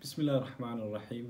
bismi 0.00 0.22
illahi 0.24 0.40
raxmaan 0.44 0.78
raxiim 0.96 1.26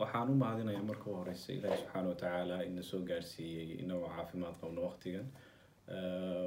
waxaan 0.00 0.28
u 0.30 0.34
mahadinayaa 0.42 0.82
marka 0.90 1.08
horeysa 1.18 1.52
ilaahi 1.56 1.78
subxaana 1.82 2.08
watacaala 2.12 2.56
ina 2.68 2.82
soo 2.90 3.00
gaarsiiyey 3.10 3.68
inagoo 3.82 4.10
caafimaad 4.16 4.54
qabno 4.62 4.80
waqtigan. 4.88 5.26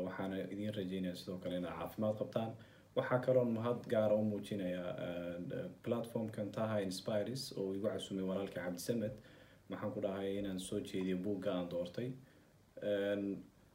Waxaana 0.06 0.36
idiin 0.54 0.74
rajeynayaa 0.80 1.20
sidoo 1.22 1.38
kale 1.44 1.56
inaad 1.62 1.78
caafimaad 1.80 2.16
qabtaan. 2.22 2.52
Waxaa 2.98 3.20
kaloon 3.26 3.50
mahad 3.58 3.80
gaara 3.94 4.16
u 4.16 4.24
muujinayaa 4.32 4.92
platformkan 5.86 6.48
taha 6.58 6.78
inspires 6.88 7.44
oo 7.60 7.74
igu 7.78 7.88
casumay 7.94 8.26
walaalka 8.32 8.60
cabdisamed 8.66 9.14
maxaan 9.70 9.92
ku 9.96 10.00
dhahay 10.06 10.38
inaan 10.40 10.60
soo 10.60 10.80
jeediyo 10.90 11.18
buugga 11.26 11.52
aan 11.58 11.68
doortay. 11.74 12.10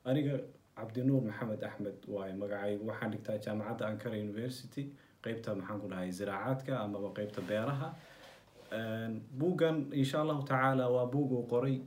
Aniga 0.09 0.35
cabdinuur 0.79 1.23
maxamed 1.31 1.63
axmed 1.69 1.99
waaye 2.15 2.35
magacaygu 2.43 2.85
waxaan 2.91 3.11
dhigtaa 3.13 3.39
jaamacadda 3.47 3.85
ankara 3.91 4.17
university 4.27 4.85
qeybta 5.25 5.55
maxaan 5.59 5.81
ku 5.83 5.87
dhahay 5.93 6.11
ziraacaadka 6.19 6.73
amaba 6.85 7.09
qeybta 7.17 7.41
beeraha. 7.49 7.89
Buuggan 9.39 9.77
insha 9.93 10.21
allahu 10.23 10.43
tacaala 10.45 10.85
waa 10.95 11.07
buug 11.07 11.33
uu 11.33 11.47
qoray 11.53 11.81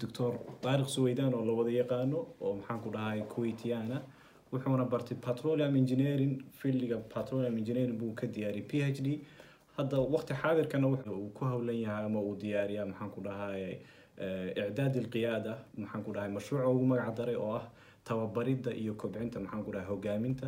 doctor 0.00 0.32
taariq 0.62 0.88
suweydan 0.88 1.34
oo 1.34 1.44
la 1.44 1.52
wada 1.52 1.70
yaqaano 1.70 2.18
oo 2.40 2.54
maxaan 2.58 2.80
ku 2.84 2.90
dhahay 2.90 3.20
kuwaitiana 3.32 4.02
wuxuuna 4.52 4.84
bartay 4.92 5.16
petroleum 5.26 5.76
engineering 5.76 6.34
fieldiga 6.58 6.96
petroleum 7.14 7.56
engineering 7.58 7.98
buu 7.98 8.14
ka 8.14 8.26
diyaariyay 8.26 8.66
p 8.70 8.72
h 8.82 9.00
d. 9.06 9.08
Hadda 9.76 9.96
waqti 10.14 10.34
xaadirkana 10.42 10.86
uu 10.88 11.30
ku 11.36 11.44
howlan 11.44 11.76
yahay 11.84 12.04
ama 12.06 12.20
uu 12.20 12.36
diyaariyaa 12.42 12.86
maxaan 12.90 13.10
dhahay 13.26 13.78
icdaad 14.68 14.94
ilqiyaada 15.02 15.52
maxaan 15.82 16.02
dhahay 16.14 16.30
mashruuca 16.36 16.66
ugu 16.70 16.84
magac 16.92 17.06
oo 17.36 17.52
ah 17.60 17.64
tababaridda 18.04 18.70
iyo 18.82 18.94
kobcinta 18.94 19.40
maxaan 19.40 19.62
dhahay 19.74 19.88
hogaaminta 19.92 20.46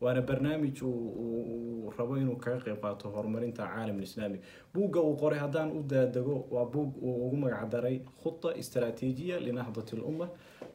waana 0.00 0.20
barnaamij 0.28 0.82
uu 0.82 1.92
rabo 1.98 2.16
inuu 2.16 2.36
kaga 2.36 2.60
qeyb 2.64 2.80
qaato 2.84 3.08
horumarinta 3.14 3.66
caalam 3.74 4.00
islaami 4.06 4.38
buugga 4.74 5.00
uu 5.00 5.16
qoray 5.22 5.38
haddaan 5.38 5.70
u 5.78 5.82
daadego 5.92 6.34
waa 6.54 6.64
buug 6.64 6.90
uu 7.02 7.16
ugu 7.26 7.36
magac 7.36 7.70
daray 7.74 7.96
khuda 8.22 8.50
istaraatiijiya 8.62 9.36
linahdat 9.46 9.92
lumma 9.92 10.26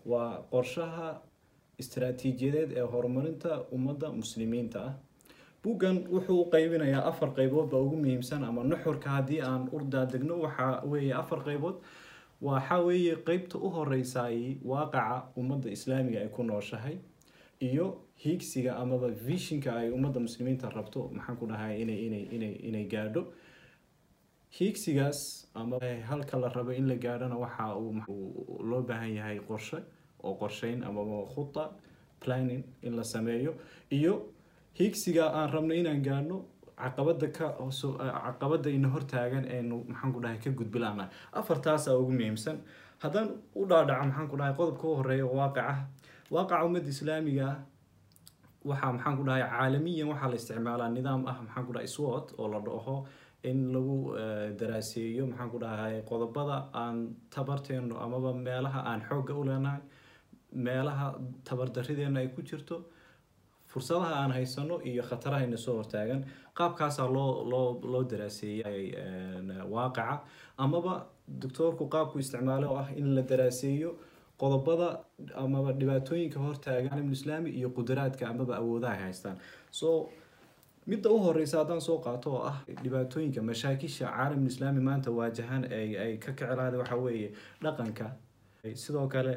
waa 0.06 0.32
qorshaha 0.52 1.08
istaraatiijiyadeed 1.82 2.72
ee 2.78 2.86
horumarinta 2.94 3.52
ummadda 3.76 4.08
muslimiinta 4.22 4.80
ah. 4.88 4.94
Buuggan 5.64 5.98
wuxuu 6.14 6.42
u 6.42 6.50
qeybinayaa 6.52 7.04
afar 7.12 7.30
qeybood 7.38 7.68
baa 7.72 7.80
ugu 7.86 7.96
muhiimsan 8.04 8.44
ama 8.50 8.64
nuxurka 8.64 9.10
haddii 9.16 9.42
aan 9.50 9.64
u 9.76 9.80
daadegno 9.96 10.36
waxaa 10.46 10.74
weeye 10.92 11.14
afar 11.22 11.40
qeybood 11.48 11.78
waxaa 12.48 12.80
weeye 12.88 13.16
qeybta 13.28 13.58
u 13.66 13.70
horeysaay 13.76 14.38
waaqaca 14.72 15.18
ummadda 15.42 15.70
islaamiga 15.78 16.20
ay 16.24 16.30
ku 16.36 16.44
nooshahay 16.44 16.96
iyo 17.60 17.86
hiigsiga 18.24 18.76
amaba 18.78 19.08
vishinka 19.10 19.76
ay 19.76 19.90
ummadda 19.92 20.20
muslimiinta 20.20 20.70
rabto 20.70 21.10
maxaan 21.14 21.38
ku 21.40 21.46
dhahay 21.48 21.82
inay 21.84 22.00
inay 22.08 22.24
inay 22.36 22.54
inay 22.70 22.86
gaadho. 22.88 23.24
Hiigsigaas 24.58 25.48
ama 25.56 25.78
halka 26.10 26.38
la 26.40 26.50
rabo 26.50 26.72
in 26.72 26.88
la 26.88 26.96
gaadhona 26.96 27.38
waxa 27.38 27.76
uu 27.78 28.64
loo 28.64 28.82
baahan 28.82 29.14
yahay 29.16 29.40
qorshe 29.40 29.78
oo 30.24 30.34
qorsheyn 30.36 30.84
amaba 30.84 31.28
khuda 31.36 31.70
planning 32.20 32.64
in 32.82 32.96
la 32.96 33.04
sameeyo. 33.04 33.54
Iyo 33.92 34.34
hiigsiga 34.74 35.30
aan 35.34 35.52
rabno 35.54 35.74
inaan 35.74 36.02
gaadhno 36.02 36.46
caqabada 36.78 37.28
ka 37.32 37.54
caqabada 37.60 38.70
ina 38.72 38.88
hortaagan 38.90 39.46
eenu 39.46 39.84
maxaan 39.88 40.14
ku 40.14 40.20
dhahay 40.20 40.40
ka 40.40 40.50
gudbilaana 40.50 41.10
afartaasa 41.34 41.94
ugu 42.00 42.12
muhiimsan. 42.12 42.58
Haddaan 43.04 43.30
u 43.56 43.66
dhaadhaco 43.70 44.06
maxaan 44.10 44.28
ku 44.32 44.36
dhahay 44.38 44.56
qodobka 44.58 44.86
u 44.88 44.96
horreeya 44.98 45.26
waaqaca 45.30 45.76
waaqaca 46.34 46.64
ummadda 46.68 46.90
islaamiga 46.96 47.46
ah. 47.52 47.58
Waxaa 48.70 48.92
maxaan 48.96 49.16
ku 49.18 49.24
dhahay 49.28 49.44
caalamiyan 49.52 50.08
waxaa 50.12 50.30
la 50.32 50.36
isticmaalaa 50.42 50.90
nidaam 50.98 51.22
ah 51.32 51.38
maxaan 51.46 51.66
ku 51.68 51.72
dhahay 51.76 51.88
swot 51.96 52.28
oo 52.40 52.48
la 52.54 52.60
dhaho 52.68 52.96
in 53.50 53.60
lagu 53.74 53.98
daraaseeyo 54.60 55.24
maxaan 55.32 55.50
ku 55.54 55.58
dhahay 55.64 55.96
qodobada 56.10 56.58
aan 56.82 56.98
tabarteeno 57.36 57.96
amaba 58.06 58.30
meelaha 58.48 58.80
aan 58.90 59.02
xoogga 59.08 59.34
u 59.40 59.44
leenahay 59.50 59.82
meelaha 60.66 61.06
tabardarideenna 61.48 62.20
ay 62.24 62.28
ku 62.36 62.42
jirto 62.50 62.76
fursadaha 63.72 64.14
aan 64.22 64.32
haysano 64.38 64.76
iyo 64.90 65.04
khatarahayna 65.10 65.58
soo 65.66 65.76
hortaagan 65.80 66.22
qaabkaasaa 66.58 67.08
loo 67.16 67.32
loo 67.52 67.70
loo 67.92 68.04
daraaseeyay 68.12 68.84
waaqaca 69.74 70.16
amaba 70.64 70.94
doctoorku 71.42 71.84
qaabku 71.94 72.16
isticmaalo 72.24 72.68
oo 72.74 72.78
ah 72.84 72.90
in 73.00 73.08
la 73.16 73.22
daraaseeyo 73.32 73.92
qodobada 74.42 74.88
amaba 75.44 75.72
dhibaatooyinka 75.82 76.40
hortaagan 76.46 76.90
caalamul 76.90 77.18
islaami 77.20 77.50
iyo 77.60 77.70
qudaraadka 77.78 78.24
amaba 78.32 78.54
awoodaha 78.62 78.94
ay 78.98 79.02
haystaan. 79.04 79.38
So 79.72 80.10
midda 80.88 81.10
u 81.12 81.18
horeysa 81.26 81.58
haddaan 81.62 81.82
soo 81.82 81.98
qaato 82.06 82.30
oo 82.36 82.44
ah 82.52 82.58
dhibaatooyinka 82.84 83.42
mashaakisha 83.50 84.06
caalamul 84.16 84.48
islaami 84.54 84.82
maanta 84.90 85.12
waajahan 85.12 85.64
ay 85.80 86.18
ka 86.24 86.32
kicelaada 86.32 86.78
waxa 86.82 86.96
weeye 86.96 87.30
dhaqanka. 87.64 88.08
Sidoo 88.76 89.08
kale 89.08 89.34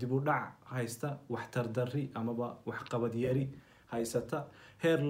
dib 0.00 0.12
u 0.12 0.20
dhac 0.20 0.52
haysta 0.74 1.18
waxtar 1.34 1.66
darri 1.76 2.10
amaba 2.14 2.56
waxqabad 2.66 3.14
yari 3.14 3.44
haysata 3.92 4.44
heer 4.82 5.00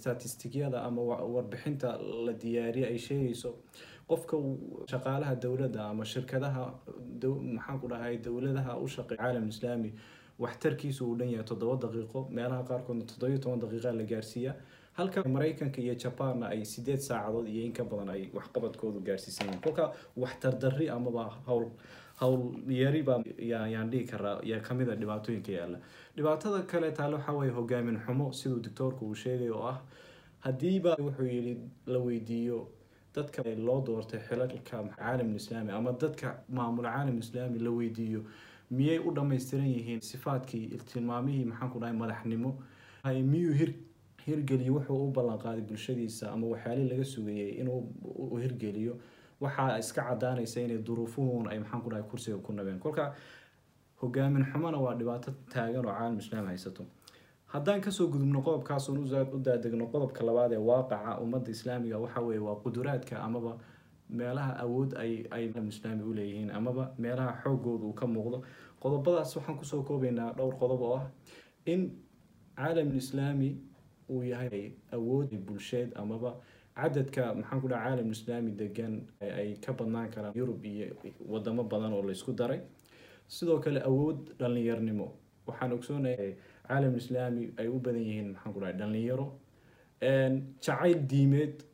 statistikyada 0.00 0.82
ama 0.88 1.02
warbixinta 1.34 1.98
la 2.26 2.32
diyaariya 2.32 2.86
ay 2.92 2.98
sheegayso 2.98 3.50
qofka 4.10 4.36
shaqaalaha 4.92 5.34
dowladda 5.44 5.82
ama 5.92 6.04
shirkadaha 6.04 6.64
maxaan 7.56 7.78
ku 7.80 7.88
dhahay 7.92 8.16
dowladaha 8.26 8.78
u 8.84 8.86
shaqeeya 8.96 9.18
caalam 9.22 9.48
islaami 9.48 9.90
waxtarkiisu 10.44 11.02
uu 11.08 11.16
dhan 11.18 11.30
yahay 11.34 11.44
toddoba 11.50 11.76
daqiiqo 11.86 12.20
meelaha 12.38 12.62
qaarkoodna 12.70 13.04
toddobiyo 13.12 13.38
toban 13.44 13.60
daqiiqa 13.64 13.92
la 14.00 14.04
gaarsiiya. 14.12 14.52
Halka 14.98 15.22
maraykanka 15.28 15.80
iyo 15.80 15.94
jabaanna 15.94 16.46
ay 16.54 16.64
sideed 16.64 17.00
saacadood 17.08 17.48
iyo 17.48 17.62
in 17.68 17.72
ka 17.72 17.84
badan 17.84 18.08
ay 18.14 18.22
waxqabadkoodu 18.38 19.00
gaarsiisan 19.08 19.46
yihiin. 19.48 19.60
Kolka 19.64 19.92
waxtar 20.16 20.54
darri 20.62 20.88
amaba 20.90 21.24
howl 21.48 21.66
howl 22.20 22.40
yari 22.68 23.02
baa 23.02 23.18
yaan 23.38 23.90
dhihi 23.90 24.04
karaa 24.12 24.40
yaa 24.50 24.60
ka 24.60 24.74
mid 24.74 24.88
a 24.88 24.96
dhibaatooyinka 24.96 25.52
yaalla 25.58 25.78
dhibaatada 26.16 26.62
kale 26.70 26.90
taale 26.92 27.14
waxaa 27.16 27.32
weeye 27.38 27.52
hogaamin 27.58 27.98
xumo 28.06 28.32
siduu 28.32 28.60
doctoorku 28.66 29.06
uu 29.06 29.14
sheegay 29.14 29.50
oo 29.50 29.66
ah 29.72 29.78
haddiiba 30.46 30.96
wuxuu 31.06 31.26
yidhi 31.34 31.54
la 31.86 31.98
weydiiyo 31.98 32.68
dadka 33.14 33.42
loo 33.66 33.80
doortay 33.86 34.20
xilalka 34.28 34.58
caalamul 34.96 35.36
islaami 35.36 35.70
ama 35.72 35.92
dadka 35.92 36.28
maamula 36.48 36.90
caalamul 36.92 37.18
islaami 37.26 37.58
la 37.58 37.70
weydiiyo. 37.70 38.20
Miyay 38.70 38.98
u 38.98 39.10
dhammaystiran 39.14 39.66
yihiin 39.66 40.00
sifaadkii 40.00 40.78
tilmaamihii 40.92 41.44
maxaan 41.44 41.80
dhahay 41.80 41.96
madaxnimo? 42.02 42.50
Miyuu 43.32 43.52
hir 43.60 43.70
hirgeliyo 44.26 44.72
wuxuu 44.74 45.08
u 45.08 45.12
ballanqaaday 45.12 45.62
bulshadiisa 45.68 46.32
ama 46.32 46.46
waxyaali 46.46 46.88
laga 46.90 47.04
sugayay 47.04 47.50
inuu 47.60 48.38
hirgeliyo? 48.42 48.98
Waxaa 49.40 49.78
iska 49.78 50.02
cadaanaysa 50.08 50.60
inay 50.60 50.78
duruufuhun 50.78 51.48
ay 51.48 51.58
maxaan 51.58 51.88
dhahay 51.90 52.02
kursiga 52.10 52.38
ku 52.38 52.52
nabeen. 52.52 52.78
Kolka 52.78 53.14
hogaamin 54.00 54.44
xumona 54.52 54.78
waa 54.84 54.94
dhibaato 54.98 55.30
taagan 55.52 55.86
oo 55.86 55.92
caalam 55.92 56.18
islaam 56.18 56.46
haysato. 56.46 56.84
Haddaan 57.52 57.80
ka 57.80 57.90
soo 57.90 58.06
gudubno 58.12 58.42
qodobkaasoon 58.42 58.98
u 59.34 59.38
daadegno 59.38 59.86
qodobka 59.92 60.24
labaad 60.28 60.52
ee 60.52 60.62
waaqaca 60.70 61.18
ummadda 61.24 61.50
islaamiga 61.50 61.98
waxa 61.98 62.20
weeye 62.20 62.40
waa 62.48 62.56
quduraadka 62.64 63.16
amaba 63.26 63.52
meelaha 64.08 64.52
awood 64.64 64.90
ay 64.98 65.44
islaami 65.68 66.02
u 66.02 66.12
leeyihiin 66.14 66.50
amaba 66.50 66.84
meelaha 66.98 67.32
xoogooda 67.42 67.84
uu 67.86 67.92
ka 68.00 68.06
muuqdo. 68.06 68.38
Qodobadaas 68.82 69.36
waxaan 69.36 69.56
ku 69.58 69.64
soo 69.64 69.82
koobaynaa 69.82 70.32
dhowr 70.38 70.54
qodob 70.60 70.80
oo 70.82 70.96
ah 70.96 71.06
in 71.66 71.80
caalamul 72.56 72.96
islaami 72.96 73.48
uu 74.10 74.22
yahay 74.22 74.72
awood 74.92 75.30
bulsheed 75.46 75.90
amaba 76.02 76.30
cadadka 76.74 77.34
maxaan 77.34 77.60
ku 77.62 77.68
dhaha 77.68 77.84
caalam 77.88 78.10
islaami 78.16 78.50
degan 78.60 78.94
ay 79.20 79.56
ka 79.64 79.72
badnaan 79.72 80.10
karaan 80.14 80.32
yurub 80.40 80.64
iyo 80.64 80.86
wadamo 81.32 81.62
badan 81.64 81.92
oo 81.92 82.02
laysku 82.02 82.32
daray 82.32 82.60
sidoo 83.28 83.58
kale 83.60 83.80
awood 83.90 84.32
dhallinyarnimo. 84.38 85.08
Waxaan 85.46 85.72
ogsoonahay 85.72 86.34
caalam 86.68 86.96
islaami 86.96 87.52
ay 87.58 87.68
u 87.68 87.78
badan 87.78 88.02
yihiin 88.08 88.28
maxaan 88.34 88.52
ku 88.54 88.60
dhahay 88.60 88.76
dhallinyaro. 88.80 89.26
Jacayl 90.64 91.00
diimeed 91.12 91.64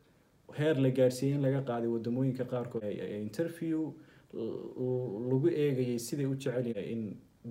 heer 0.57 0.75
la 0.85 0.89
gaarsiiyey 0.89 1.35
in 1.35 1.41
laga 1.41 1.61
qaaday 1.69 1.87
wadamooyinka 1.95 2.45
qaarkood. 2.53 2.83
Interview 3.27 3.91
lagu 4.33 5.47
eegayay 5.49 5.99
siday 5.99 6.25
u 6.25 6.35
jecel 6.35 6.67
yahay 6.71 6.91
in 6.93 7.03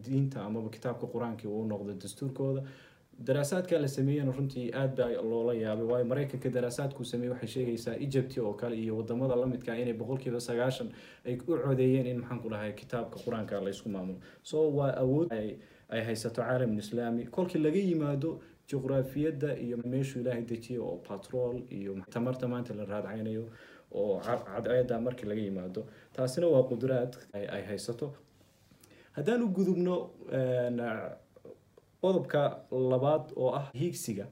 diinta 0.05 0.41
amaba 0.47 0.69
kitaabka 0.71 1.07
qur'aankii 1.15 1.49
uu 1.49 1.65
noqdo 1.73 1.95
dastuurkooda 2.03 2.63
daraasaadka 3.25 3.79
la 3.79 3.89
sameeyena 3.89 4.33
runtii 4.33 4.71
aad 4.75 4.97
baa 4.97 5.09
loola 5.31 5.55
yaabay 5.55 5.87
waayo 5.87 6.05
maraykanka 6.05 6.49
daraasaadkuu 6.57 7.05
sameeyey 7.05 7.33
waxay 7.33 7.49
sheegaysaa 7.55 7.95
egypt 8.07 8.39
oo 8.39 8.53
kale 8.55 8.77
iyo 8.77 8.97
waddamada 8.97 9.37
lamidka 9.37 9.77
inay 9.79 9.93
boqolkiiba 9.95 10.41
sagaashan 10.41 10.89
ay 11.27 11.35
u 11.37 11.59
codeeyeen 11.65 12.07
in 12.07 12.19
maxaan 12.21 12.41
ku 12.43 12.49
dhahay 12.49 12.73
kitaabka 12.73 13.19
qur'aanka 13.25 13.61
laysku 13.67 13.89
maamulo. 13.89 14.19
So 14.43 14.71
waa 14.79 14.93
awood 14.97 15.33
ay 15.33 16.01
haysato 16.09 16.43
caalamul 16.43 16.79
islaami. 16.79 17.25
Kolkii 17.27 17.59
laga 17.63 17.79
yimaado 17.79 18.41
juqraafiyadda 18.71 19.57
iyo 19.59 19.77
meeshuu 19.85 20.21
ilaahay 20.21 20.43
dejiyo 20.43 20.83
oo 20.89 20.97
patrol 21.09 21.63
iyo 21.71 21.93
tamarta 22.11 22.49
maanta 22.49 22.75
la 22.75 22.85
raadcaynayo 22.85 23.45
oo 23.93 24.21
cadceeda 24.21 25.01
markii 25.01 25.27
laga 25.29 25.41
yimaado 25.41 25.87
taasina 26.13 26.47
waa 26.47 26.63
qudraad 26.63 27.13
ay 27.33 27.63
haysato. 27.63 28.13
Haddaan 29.13 29.43
u 29.43 29.49
gudubno 29.49 30.11
qodobka 32.03 32.41
labaad 32.93 33.25
oo 33.37 33.51
ah 33.61 33.67
hiigsiga 33.81 34.27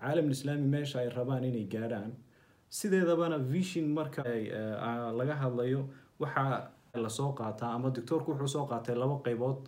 caalamul 0.00 0.30
islaami 0.36 0.66
meesha 0.74 1.00
ay 1.00 1.08
rabaan 1.08 1.44
inay 1.44 1.64
gaadhaan. 1.74 2.12
Sideedabana 2.68 3.38
vision 3.38 3.86
marka 3.98 4.22
laga 5.18 5.34
hadlayo 5.42 5.88
waxaa 6.20 6.70
la 7.04 7.08
soo 7.08 7.32
qaataa 7.38 7.72
ama 7.76 7.90
doctoorku 7.90 8.30
wuxuu 8.32 8.48
soo 8.56 8.66
qaatay 8.70 8.94
laba 9.02 9.16
qeybood 9.24 9.58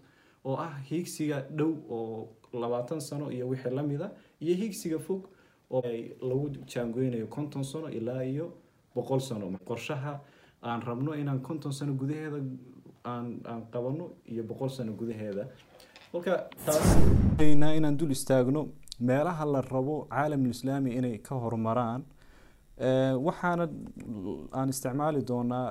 oo 0.44 0.56
ah 0.66 0.74
hiigsiga 0.90 1.40
dhow 1.58 1.72
oo 1.90 2.28
labaatan 2.52 3.00
sano 3.00 3.30
iyo 3.30 3.48
wixii 3.48 3.70
lamida 3.78 4.06
iyo 4.40 4.54
hiigsiga 4.60 4.98
fog 4.98 5.22
oo 5.70 5.82
lagu 6.28 6.46
jaangoynayo 6.72 7.26
konton 7.26 7.64
sano 7.64 7.88
ilaa 7.98 8.22
iyo 8.24 8.46
boqol 8.94 9.20
sano. 9.20 9.46
Qorshaha 9.68 10.20
aan 10.62 10.80
rabno 10.82 11.12
inaan 11.14 11.40
konton 11.40 11.72
sano 11.72 11.92
gudaheeda 12.00 12.40
aan 13.04 13.62
qabano 13.72 14.10
iyo 14.32 14.42
boqol 14.50 14.68
sano 14.76 14.92
gudaheeda 14.92 15.44
taasnaa 16.66 17.72
inaan 17.78 17.96
dul 17.98 18.10
istaagno 18.10 18.68
meelaha 19.00 19.44
la 19.46 19.60
rabo 19.60 20.06
caalamulislaami 20.10 20.90
inay 20.98 21.18
ka 21.18 21.34
horumaraan 21.42 22.02
waxaana 23.26 23.64
aan 24.58 24.68
isticmaali 24.74 25.20
doonaa 25.30 25.66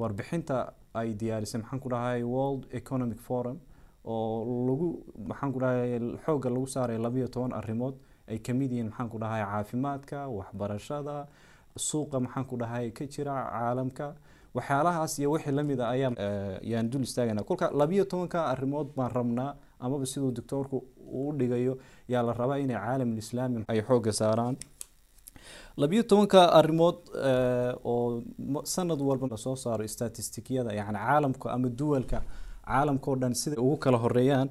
warbixinta 0.00 0.56
ay 0.94 1.14
diyaarisay 1.20 1.60
maxaan 1.62 1.80
ku 1.80 1.88
dhahay 1.88 2.22
world 2.22 2.66
economic 2.80 3.18
forum 3.28 3.56
oo 4.04 4.66
lagu 4.68 4.88
maxaan 5.30 5.52
ku 5.52 5.58
dhahay 5.60 5.98
xoogga 6.24 6.48
lagu 6.50 6.66
saaray 6.66 6.98
labayo 6.98 7.28
toban 7.28 7.52
arrimood. 7.52 7.94
Ay 8.28 8.38
ka 8.44 8.52
mid 8.52 8.70
yihiin 8.72 8.88
maxaan 8.90 9.08
ku 9.08 9.18
dhahay 9.18 9.42
caafimaadka 9.44 10.28
waxbarashada 10.28 11.26
suuqa 11.76 12.20
maxaan 12.20 12.44
ku 12.50 12.56
dhahay 12.60 12.90
ka 12.92 13.04
jira 13.06 13.34
caalamka. 13.52 14.14
Waxyaalahaas 14.54 15.18
iyo 15.18 15.30
wixii 15.32 15.52
la 15.58 15.62
mid 15.62 15.80
a 15.80 15.88
ayaa 15.94 16.12
yaan 16.62 16.90
dul 16.90 17.02
istaagana 17.08 17.42
kolka 17.48 17.70
labayo 17.80 18.04
tobanka 18.04 18.46
arrimood 18.52 18.88
baan 18.96 19.10
rabnaa 19.18 19.54
amaba 19.84 20.06
siduu 20.12 20.30
doctoorku 20.38 20.78
uu 21.20 21.32
dhigayo 21.38 21.74
yaa 22.12 22.22
la 22.28 22.32
rabaa 22.40 22.58
inay 22.64 22.76
caalamulislaami 22.84 23.64
ay 23.72 23.80
xoogga 23.88 24.12
saaraan? 24.20 24.56
Labiyo 25.82 26.02
tobanka 26.10 26.40
arrimood 26.58 26.96
oo 27.84 28.22
sanad 28.64 29.00
walba 29.08 29.26
la 29.32 29.36
soo 29.36 29.56
saaro 29.56 29.86
statistikiyada 29.96 30.72
yani 30.80 30.98
caalamka 30.98 31.46
ama 31.54 31.68
duwalka 31.68 32.18
caalamka 32.66 33.06
oo 33.10 33.16
dhan 33.22 33.34
siday 33.42 33.58
ugu 33.64 33.76
kala 33.84 33.98
horeeyaan 34.04 34.48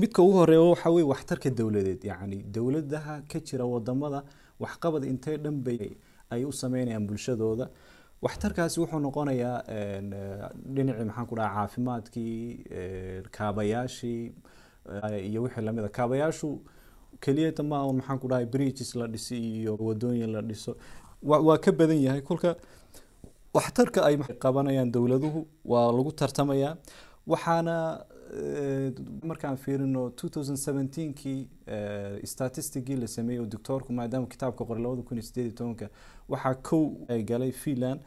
midka 0.00 0.20
ugu 0.22 0.32
horreeya 0.40 0.62
waxa 0.72 0.90
weye 0.94 1.06
waxtarka 1.12 1.50
dowladeed. 1.50 2.02
Yani 2.10 2.36
dowladaha 2.56 3.14
ka 3.30 3.38
jira 3.46 3.64
waddamada 3.72 4.20
waxqabad 4.64 5.02
intee 5.12 5.36
dhan 5.44 5.56
bay 5.66 5.80
ay 6.34 6.44
u 6.44 6.52
sameynayaan 6.52 7.06
bulshadooda 7.08 7.66
waxtarkaasi 8.24 8.76
wuxuu 8.80 9.00
noqonayaa 9.06 9.58
dhinacii 10.74 11.04
maxaan 11.08 11.26
ku 11.30 11.34
dhaha 11.38 11.54
caafimaadkii 11.56 12.64
kaabayaashii 13.36 14.22
iyo 15.28 15.42
wixii 15.44 15.64
la 15.66 15.72
mid 15.76 15.84
a 15.84 15.88
kaabayaashu 15.98 16.48
keliyata 17.24 17.62
ma 17.70 17.78
maxaan 17.98 18.18
ku 18.22 18.26
dhahay 18.30 18.46
bridges 18.46 18.94
la 19.00 19.06
dhisi 19.06 19.36
iyo 19.60 19.76
wadooyin 19.86 20.30
la 20.32 20.40
dhiso. 20.42 20.76
Waa 21.22 21.58
ka 21.58 21.72
badan 21.72 22.00
yahay. 22.06 22.20
Kolka 22.20 22.56
waxtarka 23.54 24.00
ay 24.08 24.16
qabanayaan 24.44 24.90
dowladuhu 24.92 25.40
waa 25.64 25.92
lagu 25.96 26.12
tartamayaa. 26.12 26.76
Waxaana 27.26 28.04
markaan 29.30 29.56
fiirino 29.56 30.10
two 30.10 30.28
thousand 30.28 30.56
seventeenkii 30.56 31.48
statisticgii 32.32 32.96
la 32.96 33.06
sameeyey 33.06 33.40
oo 33.42 33.46
doctoorku 33.46 33.92
maadaama 33.92 34.26
kitaabka 34.26 34.64
tobanka 34.64 35.88
waxaa 36.28 36.54
kow 36.54 36.82
galay 37.30 37.52
finland 37.52 38.00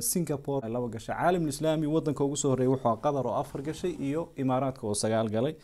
singapore 0.00 0.68
laba 0.68 0.88
gashay. 0.88 1.14
Caalam 1.16 1.48
islaami 1.48 1.86
wadanka 1.86 2.24
ugu 2.24 2.36
soo 2.36 2.50
horreeyay 2.50 2.72
wuxuu 2.74 2.96
qatar 3.04 3.26
oo 3.26 3.34
afar 3.42 3.62
gashay 3.62 3.92
iyo 4.08 4.32
imaaraadka 4.36 4.86
oo 4.86 4.94
sagaal 4.94 5.28
galay. 5.28 5.54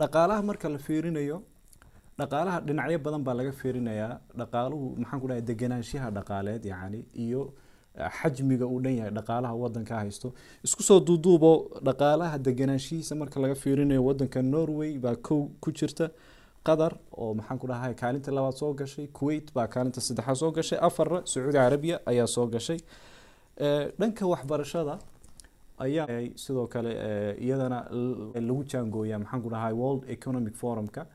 Dhaqaalaha 0.00 0.42
marka 0.42 0.68
la 0.68 0.78
fiirinayo 0.78 1.42
dhaqaalaha 2.18 2.60
dhinacyo 2.66 2.98
badan 2.98 3.22
baa 3.26 3.34
laga 3.34 3.52
fiirinayaa. 3.52 4.20
Dhaqaaluhu 4.40 4.86
maxaan 5.00 5.20
ku 5.20 5.26
dhahay 5.28 5.42
deganaanshaha 5.42 6.10
dhaqaaleed 6.10 6.64
yacni 6.72 7.04
iyo 7.14 7.42
xajmiga 8.18 8.66
uu 8.66 8.80
dhan 8.84 8.94
yahay 8.98 9.10
dhaqaalaha 9.18 9.54
wadanka 9.62 9.94
haysto. 10.00 10.32
Isku 10.64 10.82
soo 10.82 11.00
duuduubo 11.00 11.52
dhaqaalaha 11.88 12.38
deganaanshihiisa 12.38 13.14
marka 13.14 13.40
laga 13.40 13.54
fiirinayo 13.54 14.04
wadanka 14.04 14.42
norway 14.42 14.98
baa 14.98 15.16
kow 15.16 15.48
ku 15.60 15.72
jirta. 15.72 16.10
Qatar 16.66 16.92
oo 17.16 17.34
maxaan 17.34 17.58
ku 17.58 17.66
dhahay 17.66 17.94
kaalinta 17.94 18.30
labaad 18.36 18.54
soo 18.60 18.72
gashay. 18.74 19.06
Kuwait 19.18 19.52
baa 19.54 19.66
kaalinta 19.74 20.00
saddexaad 20.00 20.36
soo 20.36 20.50
gashay. 20.52 20.78
Afarna 20.88 21.20
sacuudi 21.24 21.52
carabiya 21.58 22.00
ayaa 22.06 22.26
soo 22.26 22.46
gashay. 22.46 22.78
Dhanka 23.98 24.26
waxbarashada 24.32 24.98
ayaa 25.78 26.06
sidoo 26.36 26.66
kale 26.66 26.90
iyadana 27.44 27.78
lagu 28.48 28.64
jaangooyaa 28.72 29.18
maxaan 29.22 29.42
ku 29.44 29.48
dhahay 29.54 29.72
world 29.72 30.02
economic 30.16 30.54
forumka 30.56 31.06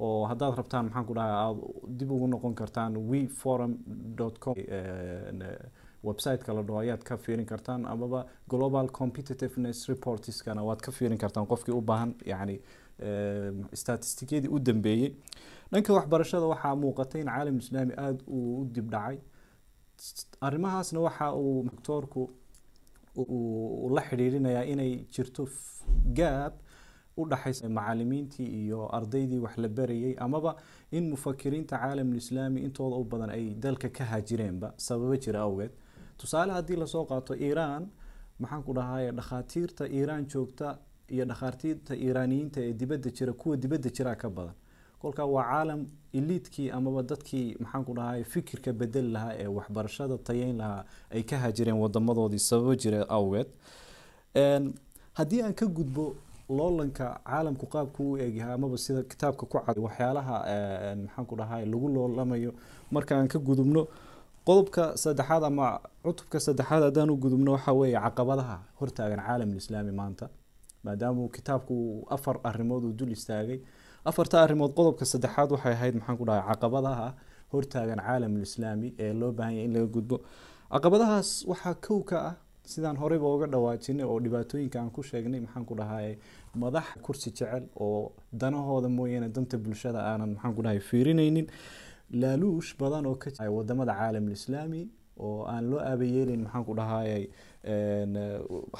oo 0.00 0.24
haddaad 0.30 0.54
rabtaan 0.58 0.84
maxaan 0.86 1.06
ku 1.08 1.14
dhahay 1.18 1.32
aada 1.34 1.60
dib 1.98 2.10
ugu 2.10 2.26
noqon 2.32 2.54
kartaan 2.54 2.96
we 3.10 3.26
forum 3.40 3.72
com 4.42 4.54
website-ka 6.08 6.52
la 6.56 6.62
dhaho 6.62 6.78
ayaad 6.84 7.02
ka 7.08 7.16
fiirin 7.16 7.46
kartaan 7.46 7.84
amaba 7.94 8.26
global 8.48 8.86
competitiveness 9.00 9.86
reportskana 9.88 10.62
waad 10.68 10.80
ka 10.86 10.92
fiirin 10.92 11.18
kartaan 11.18 11.46
qofkii 11.46 11.74
u 11.74 11.80
baahan 11.80 12.14
yani 12.26 12.56
statistikyadii 13.72 14.48
u 14.48 14.58
dambeeyey. 14.58 15.10
Dhanka 15.72 15.92
waxbarashada 15.98 16.46
waxaa 16.52 16.74
muuqatay 16.82 17.20
in 17.20 17.26
caalam 17.28 17.56
islaami 17.58 17.94
aada 17.98 18.22
uu 18.28 18.60
u 18.60 18.64
dib 18.74 18.90
dhacay. 18.94 19.18
Arrimahaasna 20.40 21.00
waxa 21.00 21.26
uu 21.34 21.62
doctoorku 21.70 22.22
la 23.96 24.02
xidhiirinayaa 24.08 24.64
inay 24.72 24.92
jirto 25.14 25.48
gaab 26.18 26.52
u 27.16 27.26
dhaxaysa 27.30 27.68
macalimiintii 27.68 28.46
iyo 28.64 28.80
ardaydii 28.98 29.38
wax 29.44 29.56
la 29.58 29.68
barayay 29.68 30.14
amaba 30.18 30.56
in 30.92 31.04
mufakiriinta 31.10 31.78
caalamulislaami 31.78 32.60
intooda 32.66 32.96
u 32.96 33.04
badan 33.04 33.30
ay 33.30 33.44
dalka 33.64 33.88
ka 33.88 34.04
haajireenba 34.04 34.74
sababo 34.76 35.16
jira 35.16 35.40
awgeed 35.46 35.70
tusaale 36.18 36.52
haddii 36.52 36.76
la 36.76 36.86
soo 36.86 37.04
qaato 37.04 37.34
iiraan 37.34 37.86
maxaan 38.38 38.62
ku 38.62 38.72
dhahay 38.74 39.10
dhakhaatiirta 39.12 39.86
iiraan 39.88 40.26
joogta 40.32 40.78
iyo 41.14 41.24
dhakhaatiirta 41.24 41.94
iiraaniyiinta 41.96 42.60
ee 42.60 42.72
dibadda 42.72 43.10
jira 43.10 43.32
kuwa 43.32 43.56
dibadda 43.56 43.90
jiraa 43.90 44.14
ka 44.14 44.28
badan. 44.30 44.54
Kolka 44.98 45.24
waa 45.26 45.44
caalam 45.44 45.86
iliidkii 46.12 46.70
amaba 46.70 47.02
dadkii 47.02 47.56
maxaan 47.60 47.84
ku 47.84 47.92
dhahay 47.94 48.24
fikirka 48.24 48.72
bedeli 48.72 49.10
lahaa 49.12 49.34
ee 49.42 49.46
waxbarashada 49.46 50.18
tayeyn 50.18 50.56
lahaa 50.56 50.84
ay 51.10 51.22
ka 51.22 51.36
haajireen 51.38 51.76
wadamadoodii 51.76 52.38
sababo 52.38 52.74
jira 52.74 53.04
awgeed. 53.08 53.48
Haddii 55.14 55.42
aan 55.42 55.54
ka 55.54 55.66
gudbo 55.66 56.16
loolanka 56.48 57.20
caalamku 57.24 57.66
qaabka 57.66 58.02
u 58.02 58.16
egyahay 58.18 58.54
amaba 58.54 58.76
sida 58.78 59.02
kitaabka 59.02 59.46
ku 59.46 59.58
cad 59.66 59.78
waxyaalaha 59.78 60.36
maxaan 61.04 61.26
ku 61.26 61.36
dhahay 61.36 61.64
lagu 61.66 61.88
loolamayo 61.88 62.52
marka 62.90 63.16
aan 63.16 63.28
ka 63.28 63.38
gudubno 63.38 63.86
qodobka 64.46 64.84
saddexaad 65.02 65.44
ama 65.50 65.68
cutubka 66.04 66.38
saddexaad 66.46 66.82
haddaan 66.88 67.10
gudubno 67.24 67.52
waxa 67.56 67.72
weeye 67.78 67.98
caqabadaha 68.06 68.56
hortaagan 68.80 69.20
caalamulislaami 69.26 69.92
maanta 70.00 70.26
maadaama 70.84 71.28
kitaabku 71.36 71.76
afar 72.16 72.36
arrimood 72.44 72.84
uu 72.84 72.92
dul 72.92 73.12
istaagay. 73.16 73.58
Afarta 74.04 74.36
arrimood 74.44 74.72
qodobka 74.78 75.04
saddexaad 75.12 75.50
waxay 75.54 75.72
ahayd 75.72 75.94
maxaan 75.98 76.16
ku 76.20 76.24
dhahay 76.28 76.42
caqabadaha 76.50 77.06
hortaagan 77.52 78.00
caalamulislaami 78.06 78.88
ee 79.04 79.12
loo 79.20 79.32
baahan 79.38 79.54
yahay 79.56 79.64
in 79.68 79.72
laga 79.76 79.86
gudbo. 79.96 80.16
Caqabadahaas 80.74 81.28
waxaa 81.50 81.74
kow 81.86 82.00
ka 82.10 82.16
ah 82.30 82.34
sidaan 82.72 82.96
horeyba 83.02 83.24
uga 83.34 83.46
dhawaajinay 83.54 84.04
oo 84.04 84.18
dhibaatooyinka 84.24 84.76
aan 84.80 84.90
ku 84.96 85.02
sheegnay 85.02 85.40
maxaan 85.40 85.64
ku 85.68 85.74
dhahay 85.80 86.18
madax 86.62 86.86
kursi 87.04 87.30
jecel 87.30 87.64
oo 87.80 88.12
danahooda 88.32 88.88
mooyaane 88.98 89.28
danta 89.36 89.56
bulshada 89.64 90.00
aanan 90.10 90.30
maxaan 90.36 90.54
ku 90.56 90.62
dhahay 90.66 90.80
fiirinaynin 90.88 91.46
laaluush 92.22 92.70
badan 92.80 93.06
oo 93.10 93.16
ka 93.22 93.30
waddamada 93.56 93.92
caalamulislaami 94.00 94.82
oo 95.24 95.44
aan 95.52 95.64
loo 95.70 95.80
aabayeelin 95.90 96.40
maxaan 96.44 96.64
ku 96.68 96.72
dhahay 96.78 97.22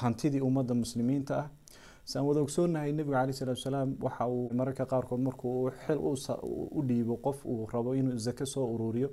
hantidii 0.01 0.41
ummadda 0.49 0.73
muslimiinta 0.83 1.35
ah. 1.43 1.47
Saan 2.11 2.25
wada 2.27 2.39
ogsoonahay 2.45 2.91
nebiga 2.93 3.17
caleyh 3.21 3.33
salatu 3.39 3.61
salaam 3.67 3.89
waxa 4.05 4.25
uu 4.35 4.49
mararka 4.59 4.85
qaarkood 4.91 5.21
markuu 5.27 5.71
xil 5.85 5.97
u 6.77 6.81
dhiibo 6.89 7.15
qof 7.25 7.37
uu 7.51 7.65
rabo 7.73 7.95
inuu 7.99 8.17
zake 8.25 8.45
soo 8.53 8.65
ururiyo. 8.75 9.09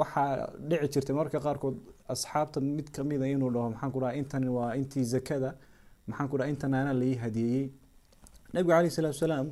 Waxaa 0.00 0.30
dhici 0.68 0.88
jirtay 0.94 1.14
mararka 1.18 1.38
qaarkood 1.46 1.76
asxaabta 2.14 2.58
mid 2.60 2.88
kamida 2.96 3.26
inuu 3.34 3.50
dhaho 3.54 3.68
maxaan 3.70 3.92
ku 3.94 4.00
dhaha 4.02 4.14
intan 4.20 4.44
waa 4.56 4.74
intii 4.80 5.04
zakada 5.14 5.50
maxaan 6.08 6.28
ku 6.30 6.36
dhaha 6.38 6.50
intan 6.52 6.74
aanaa 6.74 6.96
lai 7.02 7.14
hadiyeeyey 7.24 7.70
caleyh 8.52 8.90
salatu 8.98 9.18
salaam 9.24 9.46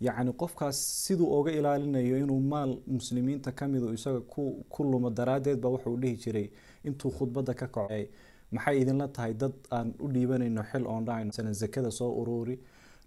yacni 0.00 0.32
qofkaas 0.32 0.76
siduu 1.06 1.32
oga 1.38 1.52
ilaalinayo 1.52 2.18
inuu 2.18 2.40
maal 2.40 2.78
muslimiinta 2.86 3.52
kamidu 3.52 3.92
isaga 3.92 4.20
ku 4.20 4.84
lumo 4.84 5.10
daraaddeed 5.10 5.60
ba 5.60 5.68
wuxuu 5.68 5.96
dhihi 5.96 6.16
jiray 6.16 6.50
intuu 6.84 7.10
khudbadda 7.10 7.54
ka 7.54 7.66
kacay 7.68 8.08
maxay 8.52 8.80
idinla 8.82 9.08
tahay 9.08 9.34
dad 9.34 9.52
aan 9.70 9.94
u 10.00 10.08
dhiibanayno 10.08 10.62
xil 10.70 10.84
masalan 11.26 11.54
zakada 11.54 11.90
soo 11.90 12.10
ururi 12.20 12.58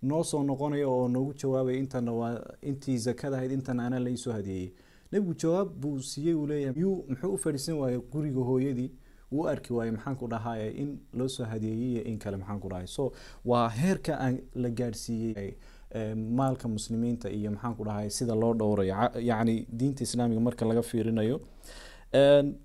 noo 0.01 0.23
soo 0.23 0.43
noqonayo 0.43 0.89
oo 0.91 1.07
noogu 1.07 1.33
jawaabaya 1.33 1.77
intana 1.77 2.11
waa 2.13 2.41
intii 2.61 2.97
zakada 2.97 3.37
ahayd 3.37 3.51
intan 3.51 3.79
aanaa 3.79 3.99
laisoo 3.99 4.33
hadiyeeyey 4.33 4.71
nebigu 5.11 5.33
jawaab 5.33 5.69
buu 5.81 5.99
siiyey 5.99 6.33
uu 6.35 6.47
leeyahay 6.47 6.81
yuu 6.81 7.05
muxuu 7.09 7.33
u 7.33 7.37
fadhiisan 7.37 7.75
waayey 7.79 7.99
guriga 8.11 8.39
hooyadii? 8.39 8.91
Wuu 9.31 9.47
arki 9.47 9.73
waayey 9.73 9.91
maxaan 9.95 10.15
ku 10.15 10.27
dhahay 10.27 10.69
in 10.81 10.99
loo 11.13 11.27
soo 11.27 11.45
hadeeyey 11.45 11.91
iyo 11.93 12.03
in 12.03 12.17
kale 12.19 12.37
maxaan 12.37 12.59
ku 12.59 12.69
dhahay. 12.69 12.87
So 12.87 13.11
waa 13.45 13.69
heerka 13.69 14.19
aan 14.19 14.39
la 14.55 14.69
gaadhsiiyey 14.69 15.55
maalka 16.15 16.67
muslimiinta 16.67 17.29
iyo 17.29 17.51
maxaan 17.51 17.75
ku 17.75 17.83
dhahay 17.85 18.09
sida 18.09 18.35
loo 18.35 18.53
dhowrayo. 18.53 18.95
Yacni 19.21 19.65
diinta 19.71 20.03
islaamiga 20.03 20.39
marka 20.41 20.65
laga 20.65 20.81
fiirinayo. 20.81 21.41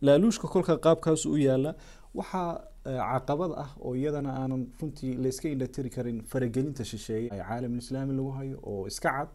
Laaluushka 0.02 0.48
kolka 0.48 0.76
qaabkaas 0.78 1.26
u 1.26 1.36
yaalla 1.36 1.74
waxaa 2.14 2.60
caqabad 2.84 3.52
ah 3.62 3.70
oo 3.80 3.94
iyadana 3.94 4.30
aanan 4.42 4.66
runtii 4.80 5.14
layska 5.24 5.48
indhatiri 5.48 5.90
karin 5.90 6.18
faragelinta 6.30 6.84
shisheeye. 6.84 7.28
Caalamulislaami 7.30 8.12
lagu 8.18 8.30
hayo 8.38 8.58
oo 8.62 8.86
iska 8.86 9.10
cad 9.10 9.28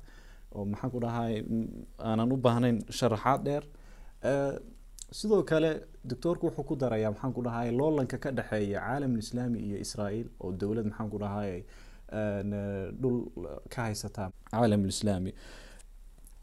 oo 0.56 0.66
maxaan 0.66 0.92
ku 0.92 1.00
dhahay 1.00 1.44
aanan 2.00 2.32
u 2.32 2.38
baahnayn 2.38 2.78
sharaxaad 2.92 3.42
dheer. 3.48 3.64
Sidoo 5.12 5.44
kale 5.44 5.72
doctoorku 6.04 6.46
wuxuu 6.48 6.64
ku 6.68 6.76
darayaa 6.76 7.12
maxaan 7.16 7.34
ku 7.34 7.42
dhahay 7.42 7.72
loolanka 7.72 8.18
ka 8.18 8.32
dhexeeya 8.32 8.80
caalamulislaami 8.84 9.60
iyo 9.60 9.78
israael 9.86 10.28
oo 10.44 10.52
dowlad 10.52 10.86
maxaan 10.92 11.10
ku 11.10 11.18
dhahay 11.24 11.64
dhul 13.02 13.18
ka 13.74 13.82
haysataa 13.88 14.30
caalamulislaami 14.52 15.32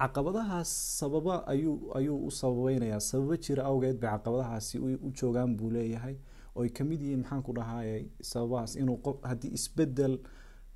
caqabadahaas 0.00 0.70
sababa 1.00 1.34
ayuu 1.52 1.76
ayuu 1.98 2.18
u 2.26 2.30
sababeynayaa. 2.30 3.00
Sababo 3.00 3.36
jira 3.44 3.62
awgeed 3.70 3.96
bay 4.00 4.10
caqabadahaasi 4.10 4.78
u 4.78 5.10
joogaan 5.18 5.56
buu 5.56 5.70
leeyahay. 5.70 6.16
Oo 6.56 6.62
ay 6.62 6.68
ka 6.70 6.84
mid 6.84 7.00
yihiin 7.00 7.22
maxaan 7.22 7.42
ku 7.42 7.52
dhahayay 7.58 8.02
sababahaas 8.30 8.76
inuu 8.76 8.98
qof 9.06 9.16
haddii 9.30 9.52
isbeddel 9.58 10.18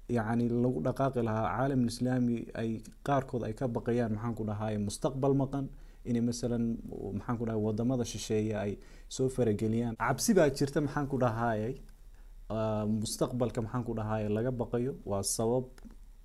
yacni 0.08 0.48
lagu 0.48 0.80
dhaqaaqi 0.86 1.20
lahaa 1.28 1.46
caalamulislaami 1.56 2.36
ay 2.62 2.70
qaarkood 3.08 3.42
ay 3.48 3.52
ka 3.60 3.66
baqayaan 3.68 4.12
maxaan 4.16 4.34
ku 4.38 4.44
dhahayay 4.50 4.78
mustaqbal 4.88 5.34
maqan. 5.42 5.66
Inay 6.08 6.22
masalan 6.30 6.64
maxaan 7.18 7.36
ku 7.38 7.44
dhahay 7.46 7.60
waddamada 7.66 8.04
shisheeye 8.12 8.54
ay 8.64 8.72
soo 9.16 9.28
farageliyaan. 9.28 9.94
Cabsi 10.00 10.30
baa 10.38 10.48
jirta 10.58 10.80
maxaan 10.80 11.06
ku 11.12 11.16
dhahayay 11.24 11.74
mustaqbalka 12.50 13.60
maxaan 13.62 13.84
ku 13.84 13.94
dhahayay 13.94 14.28
laga 14.28 14.50
baqayo. 14.50 14.94
Waa 15.04 15.22
sabab 15.22 15.64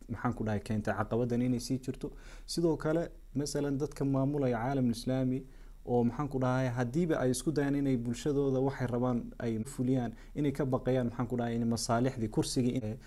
maxaan 0.10 0.34
ku 0.34 0.44
dhahay 0.44 0.60
keentay 0.60 0.94
caqabadan 0.96 1.42
inay 1.42 1.60
sii 1.60 1.80
jirto. 1.80 2.12
Sidoo 2.46 2.78
kale 2.78 3.10
masalan 3.36 3.78
dadka 3.78 4.06
maamulaya 4.06 4.58
caalamulislaami 4.58 5.44
oo 5.86 6.04
maxaan 6.04 6.28
ku 6.30 6.40
dhahay 6.40 6.68
haddiiba 6.70 7.16
ay 7.20 7.32
isku 7.32 7.52
dayaan 7.52 7.76
inay 7.76 7.98
bulshadooda 7.98 8.60
waxay 8.62 8.88
rabaan 8.88 9.32
ay 9.40 9.60
fuliyaan 9.64 10.12
inay 10.36 10.52
ka 10.52 10.66
baqayaan 10.66 11.08
maxaan 11.10 11.28
ku 11.28 11.36
dhahay 11.38 11.60
masaalixdii 11.60 12.30
kursigii 12.30 12.98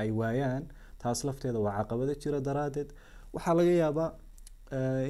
ay 0.00 0.10
waayaan. 0.10 0.64
Taas 0.98 1.24
lafteeda 1.24 1.58
waa 1.60 1.76
caqabado 1.84 2.14
jira 2.22 2.40
daraadeed 2.40 2.88
waxaa 3.34 3.54
laga 3.54 3.72
yaabaa 3.84 4.10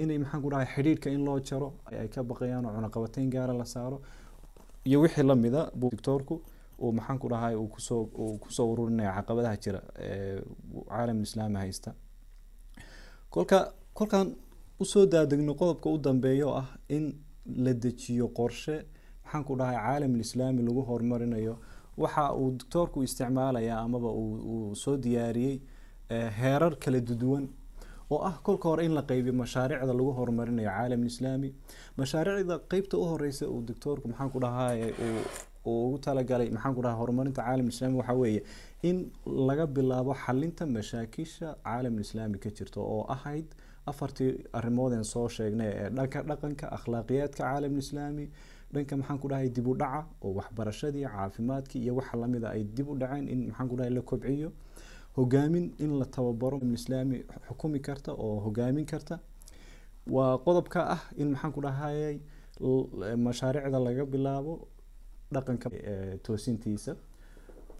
inay 0.03 0.19
maxaan 0.19 0.43
ku 0.43 0.51
dhahay 0.51 0.67
xidhiidhka 0.75 1.09
in 1.15 1.23
loo 1.25 1.39
jaro 1.39 1.69
ay 1.87 2.09
ka 2.09 2.23
baqayaan 2.23 2.67
oo 2.67 2.73
cunaqabateyn 2.75 3.31
gaara 3.31 3.55
la 3.55 3.65
saaro. 3.65 4.01
Iyo 4.87 5.01
wixii 5.03 5.23
lamida 5.27 5.71
doctoorku 5.75 6.43
uu 6.83 6.93
maxaan 6.93 7.19
dhahay 7.33 7.55
uu 7.57 7.69
ku 8.43 8.51
soo 8.57 8.67
ururinaya 8.73 9.13
caqabadaha 9.19 9.57
jira 9.65 9.81
ee 9.99 10.41
caalamulislaami 10.91 11.57
haysta. 11.63 11.91
Kolka 13.31 13.73
kolkaan 13.95 14.29
u 14.81 14.85
soo 14.85 15.07
daadegno 15.07 15.55
qodobka 15.61 15.89
u 15.91 15.99
dambeeya 15.99 16.47
oo 16.47 16.55
ah 16.63 16.69
in 16.89 17.05
la 17.65 17.73
dejiyo 17.73 18.29
qorshe 18.39 18.77
maxaan 19.25 19.45
ku 19.45 19.57
dhahay 19.57 19.77
caalamulislaami 19.77 20.63
lagu 20.63 20.83
horumarinayo. 20.89 21.55
Waxa 21.97 22.33
uu 22.35 22.51
doctoorku 22.61 23.03
isticmaalayaa 23.03 23.81
amaba 23.87 24.11
uu 24.13 24.75
soo 24.75 24.97
diyaariyey 24.97 25.57
heerar 26.41 26.75
kala 26.83 27.01
duduwan 27.01 27.49
oo 28.11 28.21
ah 28.29 28.37
kolka 28.47 28.69
hore 28.69 28.85
in 28.85 28.95
la 28.95 29.03
qeybiyo 29.03 29.33
mashaariicda 29.43 29.93
lagu 29.99 30.13
horumarinayo 30.19 30.71
caalamulislaami 30.71 31.49
mashaariicda 31.99 32.59
qeybta 32.71 32.95
u 32.99 33.05
horeysa 33.11 33.49
uu 33.49 33.63
doctoorku 33.69 34.09
maxaan 34.09 34.31
ku 34.35 34.39
dhahay 34.45 34.93
uu 35.07 35.21
ugu 35.73 35.99
talagalay 36.07 36.49
maxaan 36.57 36.75
ku 36.77 36.83
dhahay 36.85 36.99
horumarinta 37.01 37.43
caalamulislaami 37.47 37.97
waxaa 38.01 38.17
weeye 38.23 38.41
in 38.89 38.97
laga 39.49 39.67
bilaabo 39.77 40.13
xalinta 40.25 40.65
mashaakisha 40.77 41.49
caalamulislaami 41.67 42.39
ka 42.45 42.51
jirta 42.59 42.81
oo 42.81 43.03
ahayd 43.15 43.47
afartii 43.91 44.31
arrimoodeen 44.59 45.05
soo 45.13 45.27
sheegnay 45.37 45.71
ee 45.83 45.89
dhanka 45.97 46.19
dhaqanka 46.31 46.67
akhlaaqiyaadka 46.77 47.39
caalamulislaami 47.43 48.25
dhanka 48.75 48.95
maxaan 49.01 49.19
ku 49.23 49.29
dhahay 49.33 49.49
dib 49.57 49.67
u 49.67 49.75
dhaca 49.83 50.01
oo 50.25 50.33
waxbarashadii 50.39 51.05
caafimaadkii 51.15 51.81
iyo 51.85 51.95
waxa 51.99 52.17
lamida 52.23 52.49
ay 52.57 52.63
dib 52.77 52.89
u 52.89 52.95
dhaceen 53.03 53.27
in 53.35 53.41
maxaan 53.49 53.69
ku 53.71 53.77
dhahay 53.79 53.93
la 53.99 54.03
kobciyo 54.11 54.51
hogaamin 55.19 55.67
in 55.85 55.93
la 56.01 56.05
tababaro 56.15 56.59
islaami 56.79 57.19
xukumi 57.49 57.81
karta 57.87 58.11
oo 58.25 58.35
hogaamin 58.47 58.85
karta. 58.93 59.17
Waa 60.15 60.33
qodobka 60.47 60.81
ah 60.95 61.03
in 61.23 61.29
maxaan 61.33 61.53
ku 61.57 61.61
dhahayay 61.67 62.17
mashaariicda 63.27 63.79
laga 63.87 64.05
bilaabo 64.15 64.55
dhaqanka 65.35 65.69
toosintiisa. 66.25 66.93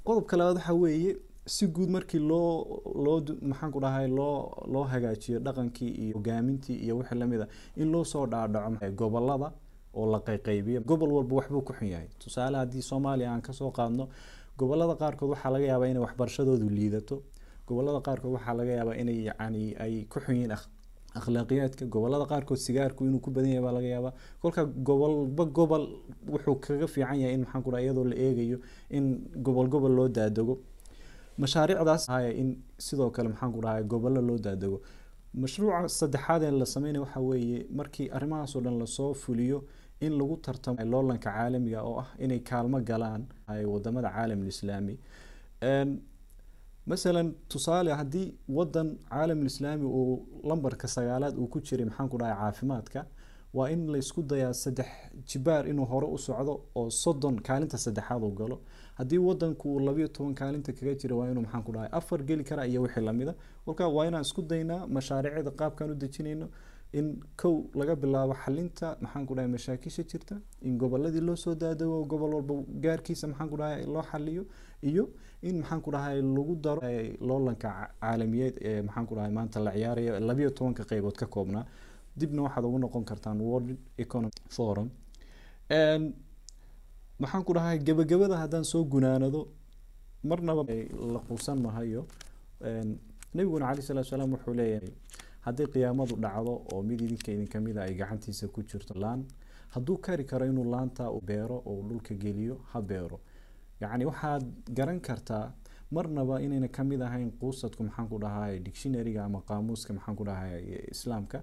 Qodobka 0.05 0.37
labaad 0.37 0.57
waxaa 0.57 0.75
weeye 0.75 1.17
si 1.47 1.67
guud 1.67 1.89
markii 1.91 2.19
loo 2.31 2.83
loo 3.05 3.19
maxaan 3.43 3.71
ku 3.73 3.81
dhahay 3.81 4.09
loo 4.09 4.65
loo 4.73 4.85
hagaajiyo 4.85 5.39
dhaqankii 5.47 5.91
iyo 6.03 6.15
hogaamintii 6.17 6.77
iyo 6.85 6.97
wixii 6.99 7.19
la 7.19 7.27
mid 7.27 7.41
a 7.41 7.47
in 7.77 7.91
loo 7.93 8.05
soo 8.05 8.27
dhaadhaco 8.27 8.91
gobollada 9.01 9.53
oo 9.95 10.07
la 10.13 10.19
qayqaybiyo 10.21 10.81
gobol 10.85 11.11
walba 11.13 11.37
waxbuu 11.37 11.63
ku 11.63 11.73
xun 11.73 11.89
yahay. 11.89 12.09
Tusaale 12.19 12.57
haddii 12.59 12.83
soomaaliya 12.83 13.31
aan 13.33 13.43
ka 13.43 13.53
soo 13.53 13.71
qaadno 13.71 14.09
gobollada 14.59 14.95
qaarkood 14.95 15.31
waxaa 15.31 15.51
laga 15.51 15.67
yaabaa 15.67 15.87
inay 15.89 16.03
waxbarashadoodu 16.03 16.69
liidato. 16.69 17.23
Gobolada 17.67 18.01
qaarkood 18.01 18.33
waxaa 18.37 18.55
laga 18.55 18.73
yaabaa 18.79 18.95
inay 19.03 19.19
yani 19.27 19.75
ay 19.79 20.05
ku 20.05 20.21
xun 20.21 20.35
yihiin 20.35 20.53
akhlaaqiyaadka 21.21 21.85
gobollada 21.95 22.27
qaarkood 22.33 22.59
sigaarku 22.67 23.01
inuu 23.09 23.21
ku 23.27 23.31
badan 23.37 23.51
yahay 23.55 23.65
baa 23.67 23.73
laga 23.79 23.89
yaabaa. 23.95 24.13
Kolka 24.43 24.63
gobolba 24.89 25.45
gobol 25.59 25.85
wuxuu 26.33 26.57
kaga 26.65 26.87
fiican 26.95 27.19
yahay 27.23 27.35
in 27.37 27.41
maxaan 27.45 27.63
ku 27.67 27.71
dhaha 27.73 27.83
iyadoo 27.87 28.05
la 28.13 28.17
eegayo 28.27 28.59
in 28.97 29.05
gobol 29.47 29.69
gobol 29.75 29.93
loo 29.99 30.09
daadego 30.19 30.55
mashaariicdaas 31.43 32.05
haya 32.13 32.31
in 32.41 32.49
sidoo 32.87 33.11
kale 33.17 33.29
maxaan 33.33 33.53
ku 33.57 33.61
dhahay 33.65 33.83
loo 34.29 34.39
daadego 34.47 34.79
mashruuca 35.43 35.89
saddexaad 35.99 36.43
ee 36.43 36.51
la 36.61 36.67
sameynaya 36.75 37.03
waxaa 37.05 37.21
weeye 37.31 37.59
markii 37.79 38.07
arrimahaas 38.17 38.53
oo 38.57 38.61
dhan 38.67 38.77
la 38.83 38.87
soo 38.97 39.11
fuliyo 39.23 39.59
in 40.07 40.13
lagu 40.19 40.37
tartamo 40.47 40.85
loolanka 40.93 41.31
caalamiga 41.37 41.81
oo 41.89 41.97
ah 42.03 42.09
inay 42.25 42.41
kaalmo 42.51 42.79
galaan 42.91 43.23
waddamada 43.73 44.09
caalamulislaami 44.17 44.95
masalan 46.87 47.35
tusaale 47.49 47.91
haddii 48.01 48.35
wadan 48.49 48.89
caalamulislaami 49.11 49.85
uu 49.85 50.27
lambarka 50.49 50.89
sagaalaad 50.89 51.35
uu 51.39 51.47
ku 51.55 51.61
jiray 51.61 51.85
maxaan 51.87 52.09
ku 52.13 52.19
dhahay 52.19 52.37
caafimaadka 52.43 53.01
waa 53.55 53.69
in 53.75 53.87
la 53.93 53.99
isku 53.99 54.23
dayaa 54.23 54.53
saddex 54.63 54.87
jibaar 55.31 55.69
inuu 55.69 55.85
hore 55.93 56.07
u 56.07 56.19
socdo 56.19 56.55
oo 56.81 56.91
soddon 56.91 57.37
kaalinta 57.49 57.79
saddexaad 57.79 58.23
uu 58.23 58.31
galo. 58.41 58.57
Haddii 58.99 59.19
wadanku 59.19 59.65
uu 59.75 59.81
labayo 59.87 60.09
toban 60.09 60.35
kaalinta 60.35 60.73
kaga 60.73 60.95
jira 61.01 61.17
waa 61.17 61.31
inuu 61.31 61.43
maxaan 61.43 61.63
ku 61.67 61.73
dhahay 61.73 61.89
afar 61.99 62.21
geli 62.29 62.45
kara 62.45 62.67
iyo 62.67 62.83
wixii 62.83 63.01
lamida 63.09 63.35
kolka 63.65 63.89
waa 63.97 64.07
inaan 64.09 64.23
isku 64.29 64.43
daynaa 64.43 64.87
mashaariicda 64.87 65.51
qaabkaan 65.61 65.91
u 65.91 65.95
dejinayno 65.95 66.47
in 66.93 67.21
kow 67.37 67.55
laga 67.75 67.95
bilaabo 67.97 68.35
xalinta 68.45 68.97
maxaan 69.01 69.27
ku 69.27 69.35
dhahay 69.35 69.51
mashaakisha 69.57 70.03
jirta 70.11 70.37
in 70.63 70.79
goboladii 70.79 71.21
loo 71.29 71.37
soo 71.37 71.55
daadago 71.55 72.05
gobol 72.13 72.35
walba 72.35 72.55
gaarkiisa 72.85 73.27
maxaan 73.29 73.49
dhahay 73.61 73.85
loo 73.95 74.03
xaliyo 74.11 74.43
iyo 74.83 75.05
in 75.43 75.57
maxaan 75.61 75.81
dhahay 75.95 76.17
lagu 76.23 76.55
daro 76.65 76.81
loolanka 77.29 77.69
caalamiyeed 78.01 78.55
ee 78.69 78.83
maxaan 78.83 79.07
dhahay 79.19 79.33
maanta 79.39 79.61
la 79.67 79.71
ciyaarayo 79.77 80.21
labayo 80.29 80.51
tobanka 80.51 80.85
qeybood 80.91 81.17
ka 81.23 81.27
koobnaa 81.27 81.65
dibna 82.21 82.43
waxaad 82.47 82.65
ugu 82.65 82.79
noqon 82.79 83.05
kartaan 83.05 83.41
world 83.41 83.77
economic 83.99 84.37
forum. 84.57 84.89
Maxaan 87.23 87.45
dhahay 87.57 87.79
gebagabada 87.87 88.37
haddaan 88.43 88.65
soo 88.65 88.85
gunaanado 88.85 89.41
marnaba 90.25 90.63
la 91.15 91.21
quusan 91.29 91.59
mahayo 91.67 92.07
nabiguna 93.35 93.67
calayi 93.69 93.83
salatu 93.89 94.09
salaam 94.11 94.31
wuxuu 94.35 94.55
leeyahay 94.61 94.91
haddii 95.47 95.67
qiyaamadu 95.75 96.15
dhacdo 96.25 96.53
oo 96.73 96.83
mid 96.89 97.01
idinka 97.07 97.31
idinka 97.37 97.59
mida 97.67 97.81
ay 97.87 97.95
gacantiisa 98.01 98.49
ku 98.55 98.61
jirto 98.71 98.95
laan 99.05 99.21
hadduu 99.75 99.97
kari 100.07 100.25
karo 100.31 100.45
inuu 100.51 100.65
laanta 100.75 101.05
beero 101.29 101.57
oo 101.71 101.83
dhulka 101.89 102.15
geliyo 102.25 102.57
ha 102.73 102.81
beero. 102.91 103.19
Yacni 103.81 104.05
waxaad 104.11 104.45
garan 104.79 105.01
kartaa 105.01 105.47
marnaba 105.95 106.41
inayna 106.45 106.69
ka 106.77 106.83
mid 106.91 107.01
ahayn 107.09 107.31
quusadku 107.41 107.83
maxaan 107.89 108.09
ku 108.13 108.19
dhahay 108.25 108.55
dictionaryga 108.67 109.25
ama 109.29 109.41
qaamuuska 109.49 109.91
maxaan 109.97 110.17
ku 110.21 110.25
dhahay 110.25 110.63
islaamka. 110.95 111.39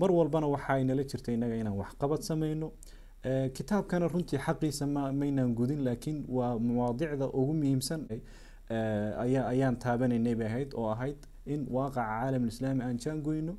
Mar 0.00 0.10
walbana 0.18 0.46
waxay 0.54 0.84
nala 0.84 1.02
jirta 1.10 1.32
innaga 1.36 1.54
inaan 1.62 1.76
waxqabad 1.82 2.20
sameyno 2.30 2.68
kitaabkana 3.56 4.08
runtii 4.12 4.38
xaqiisa 4.46 4.84
ma 4.94 5.12
maynaan 5.20 5.54
gudin 5.58 5.80
laakiin 5.86 6.18
waa 6.36 6.58
mawaadicda 6.58 7.26
ugu 7.40 7.54
muhiimsan 7.60 8.00
ayaa 9.24 9.44
ayaan 9.52 9.76
taabanaynay 9.84 10.34
bay 10.40 10.46
ahayd 10.50 10.70
oo 10.80 10.88
ahayd 10.94 11.16
in 11.54 11.62
waaqaca 11.76 12.04
caalamulislaami 12.10 12.82
aan 12.86 12.96
jaangoyno 13.04 13.54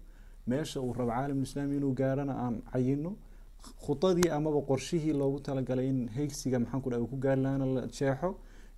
meesha 0.51 0.77
uu 0.81 0.93
rabo 0.99 1.11
caalamulislaami 1.17 1.73
inuu 1.79 1.93
gaarana 2.01 2.33
aan 2.45 2.55
cayino 2.71 3.11
khudadii 3.85 4.29
amaba 4.37 4.59
qorshihii 4.69 5.13
loogu 5.21 5.39
talagalay 5.47 5.87
in 5.93 5.99
heysiga 6.17 6.57
maxaan 6.63 6.81
ku 6.83 6.89
dhahay 6.89 7.03
uu 7.03 7.11
ku 7.13 7.17
gaari 7.25 7.41
la 7.75 7.81
jeexo 7.97 8.29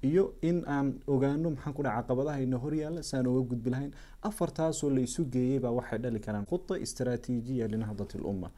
iyo 0.10 0.24
in 0.50 0.58
aan 0.76 0.88
ogaano 1.14 1.48
maxaan 1.56 1.74
ku 1.78 1.82
dhahay 1.86 2.02
caqabadaha 2.04 2.40
ina 2.46 2.58
horyaala 2.64 3.02
saan 3.10 3.28
uga 3.32 3.42
gudbi 3.52 3.70
lahayn. 3.74 3.92
Afartaasoo 4.30 4.90
la 4.96 5.02
isu 5.08 5.22
geeyey 5.34 5.60
baa 5.64 5.72
waxay 5.80 6.00
dhali 6.04 6.20
karaan 6.26 6.46
khuda 6.52 6.76
istaraatiijiya 6.86 7.66
linahdati 7.74 8.18
lumma 8.24 8.50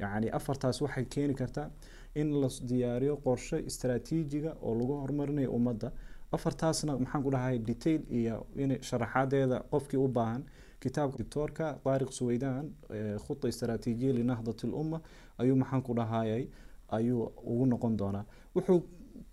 yacni 0.00 0.28
afartaas 0.38 0.78
waxay 0.84 1.04
keeni 1.14 1.34
kartaa 1.40 1.68
in 2.20 2.28
la 2.42 2.48
diyaariyo 2.70 3.14
qorshe 3.26 3.56
istaraatiijiga 3.70 4.50
oo 4.66 4.72
lagu 4.78 4.92
horumarinayo 5.02 5.50
ummadda 5.58 5.88
afartaasna 6.32 6.92
maxaan 6.98 7.22
ku 7.24 7.30
dhahay 7.30 7.58
detail 7.58 8.00
iyo 8.10 8.46
in 8.56 8.70
sharaxaadeeda 8.88 9.56
qofkii 9.70 9.96
u 10.04 10.08
baahan 10.08 10.42
kitaabka 10.82 11.18
doctoorka 11.22 11.66
taariq 11.84 12.10
suweydaan 12.18 12.64
khuta 13.26 13.48
istaraatiijiya 13.48 14.12
linahdati 14.18 14.66
lumma 14.66 15.00
ayuu 15.38 15.56
maxaan 15.56 15.82
ku 15.82 15.94
dhahayay 15.94 16.44
ayuu 16.96 17.22
ugu 17.50 17.66
noqon 17.66 17.96
doonaa. 17.96 18.24
Wuxuu 18.54 18.80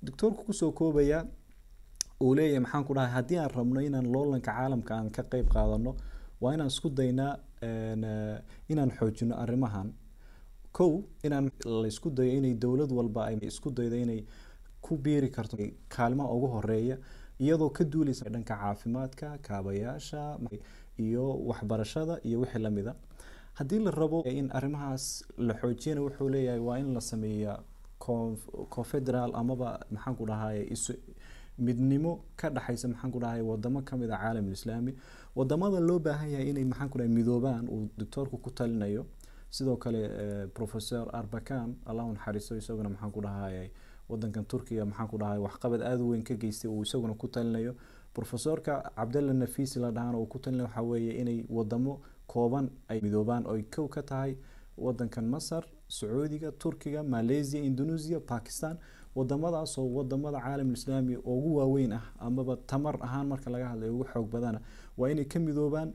doctoorku 0.05 0.43
ku 0.47 0.53
soo 0.53 0.71
koobayaa 0.71 1.23
uu 2.23 2.35
leeyahay 2.35 2.59
maxaan 2.65 2.83
ku 2.87 2.93
dhahay 2.93 3.11
haddii 3.17 3.37
aan 3.37 3.51
rabno 3.57 3.79
inaan 3.81 4.07
loolanka 4.13 4.51
caalamka 4.51 4.93
aan 4.97 5.09
ka 5.15 5.23
qeyb 5.31 5.47
qaadano 5.53 5.91
waa 6.41 6.53
inaan 6.55 6.67
isku 6.73 6.89
daynaa 6.89 7.33
inaan 8.71 8.91
xoojino 8.97 9.35
arrimahan. 9.43 9.93
Kow 10.77 10.91
inaan 11.23 11.51
laysku 11.65 12.09
dayo 12.09 12.31
inay 12.39 12.53
dowlad 12.63 12.91
walba 12.91 13.21
ay 13.29 13.35
isku 13.51 13.69
daydo 13.77 13.95
inay 13.95 14.25
ku 14.85 14.93
biiri 15.05 15.29
karto 15.35 15.55
kaalmaha 15.95 16.29
ugu 16.35 16.47
horreeya 16.55 16.97
iyadoo 17.43 17.69
ka 17.77 17.83
duuleysa 17.93 18.29
dhanka 18.33 18.55
caafimaadka 18.61 19.27
kaabayaasha 19.47 20.21
iyo 21.05 21.25
waxbarashada 21.49 22.15
iyo 22.27 22.37
wixii 22.41 22.61
lamida 22.65 22.93
haddii 23.57 23.79
la 23.85 23.91
rabo 23.91 24.19
in 24.39 24.47
arrimahaas 24.57 25.05
la 25.47 25.53
xoojiyana 25.61 26.01
wuxuu 26.05 26.29
leeyahay 26.33 26.59
waa 26.67 26.77
in 26.83 26.89
la 26.97 27.01
sameeya 27.11 27.53
confederal 28.75 29.31
amaba 29.41 29.69
maxaan 29.91 30.15
ku 30.19 30.25
dhahay 30.25 30.59
midnimo 31.57 32.11
ka 32.39 32.49
dhexaysa 32.49 32.87
maxaan 32.91 33.11
ku 33.13 33.19
dhahay 33.23 33.41
wadamo 33.41 33.81
ka 33.89 33.93
mid 33.97 34.09
a 34.11 34.17
caalam 34.17 34.45
islaami. 34.51 34.93
Wadamada 35.35 35.79
loo 35.79 35.99
baahan 35.99 36.29
yahay 36.33 36.49
inay 36.51 36.65
maxaan 36.71 36.89
ku 36.91 36.97
dhahay 36.97 37.11
midoobaan 37.17 37.65
uu 37.69 37.89
doctoorku 37.97 38.37
ku 38.41 38.49
talinayo. 38.51 39.05
Sidoo 39.49 39.77
kale 39.77 40.01
professor 40.57 41.05
arbakan 41.13 41.75
allahu 41.85 42.13
naxariisto 42.17 42.57
isaguna 42.57 42.89
maxaan 42.89 43.11
ku 43.15 43.21
dhahayay 43.21 43.69
wadankan 44.09 44.45
turkiga 44.45 44.85
maxaan 44.85 45.07
ku 45.07 45.17
dhahay 45.17 45.39
waxqabad 45.39 45.81
aada 45.81 46.03
u 46.03 46.09
weyn 46.09 46.23
ka 46.23 46.33
geystay 46.35 46.69
uu 46.71 46.81
isaguna 46.83 47.13
ku 47.13 47.27
talinayo. 47.27 47.75
Professorka 48.13 48.91
cabdalla 48.95 49.33
nafisi 49.33 49.79
la 49.79 49.91
dhahaan 49.91 50.15
uu 50.15 50.25
ku 50.25 50.39
talinayo 50.39 50.67
waxaa 50.67 50.83
weeye 50.83 51.13
inay 51.21 51.45
wadamo 51.49 52.01
kooban 52.27 52.69
ay 52.89 53.01
midoobaan 53.01 53.45
oy 53.47 53.63
kow 53.63 53.87
ka 53.87 54.01
tahay 54.01 54.37
wadankan 54.77 55.25
masar 55.25 55.63
sacuudiga 55.87 56.51
turkiga 56.51 57.03
malaysia 57.03 57.59
indonesia 57.59 58.19
pakistan. 58.19 58.77
Wadamadaasoo 59.15 59.85
waddamada 59.93 60.39
caalam 60.41 60.73
islaami 60.73 61.15
ugu 61.17 61.55
waaweyn 61.57 61.93
ah 61.93 62.01
amaba 62.19 62.55
tamar 62.65 62.97
ahaan 63.01 63.27
marka 63.27 63.49
laga 63.49 63.67
hadlayo 63.69 63.93
ugu 63.93 64.05
xoog 64.09 64.25
badana 64.31 64.59
waa 64.97 65.09
inay 65.13 65.25
ka 65.25 65.39
midoobaan 65.39 65.93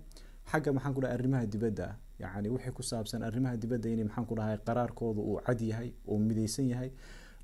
xagga 0.51 0.71
maxaan 0.73 0.95
ku 0.95 1.01
dhahay 1.01 1.15
arrimaha 1.19 1.47
dibadda. 1.47 1.97
Yacni 2.19 2.49
wixii 2.49 2.71
ku 2.73 2.83
saabsan 2.83 3.23
arrimaha 3.27 3.57
dibadda 3.57 3.89
inay 3.91 4.05
maxaan 4.07 4.27
ku 4.27 4.35
dhahay 4.39 4.59
qaraarkooda 4.63 5.21
uu 5.21 5.41
cad 5.47 5.61
yahay 5.61 5.91
oo 6.07 6.19
midaysan 6.19 6.71
yahay 6.71 6.91